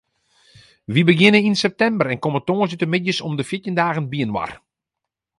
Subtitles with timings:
[0.93, 4.51] Wy begjinne yn septimber en komme tongersdeitemiddeis om de fjirtjin dagen byinoar.